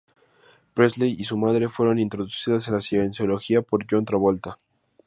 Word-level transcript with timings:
Presley 0.73 1.11
y 1.19 1.25
su 1.25 1.37
madre, 1.37 1.69
fueron 1.69 1.99
introducidas 1.99 2.67
en 2.67 2.73
la 2.73 2.81
Cienciología 2.81 3.61
por 3.61 3.85
John 3.87 4.03
Travolta. 4.03 4.57